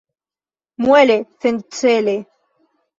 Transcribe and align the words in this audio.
Muele 0.85 1.17
sencele. 1.41 2.15